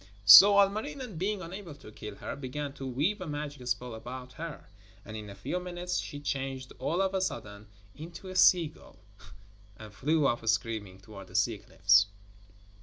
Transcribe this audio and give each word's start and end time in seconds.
So 0.25 0.55
Ilmarinen, 0.59 1.17
being 1.19 1.43
unable 1.43 1.75
to 1.75 1.91
kill 1.91 2.15
her, 2.15 2.35
began 2.35 2.73
to 2.73 2.87
weave 2.87 3.21
a 3.21 3.27
magic 3.27 3.67
spell 3.67 3.93
about 3.93 4.33
her, 4.33 4.65
and 5.05 5.15
in 5.15 5.29
a 5.29 5.35
few 5.35 5.59
minutes 5.59 5.99
she 5.99 6.19
changed 6.19 6.73
all 6.79 7.03
of 7.03 7.13
a 7.13 7.21
sudden 7.21 7.67
into 7.95 8.27
a 8.27 8.35
seagull, 8.35 8.97
and 9.77 9.93
flew 9.93 10.25
off 10.25 10.43
screaming 10.49 10.99
towards 10.99 11.27
the 11.27 11.35
sea 11.35 11.59
cliffs. 11.59 12.07